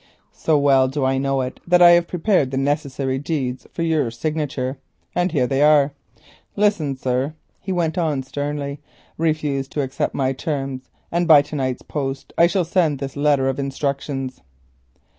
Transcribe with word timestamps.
So 0.33 0.57
well 0.57 0.87
do 0.87 1.05
I 1.05 1.19
know 1.19 1.41
it 1.41 1.59
that 1.67 1.79
I 1.79 1.91
have 1.91 2.07
prepared 2.07 2.49
the 2.49 2.57
necessary 2.57 3.19
deeds 3.19 3.67
for 3.71 3.83
your 3.83 4.09
signature, 4.09 4.79
and 5.13 5.31
here 5.31 5.45
they 5.45 5.61
are. 5.61 5.93
Listen, 6.55 6.95
sir," 6.97 7.35
he 7.59 7.71
went 7.71 7.99
on 7.99 8.23
sternly; 8.23 8.79
"refuse 9.19 9.67
to 9.67 9.81
accept 9.81 10.15
my 10.15 10.33
terms 10.33 10.89
and 11.11 11.27
by 11.27 11.43
to 11.43 11.55
night's 11.55 11.83
post 11.83 12.33
I 12.35 12.47
shall 12.47 12.65
send 12.65 12.97
this 12.97 13.15
letter 13.15 13.47
of 13.47 13.59
instructions. 13.59 14.41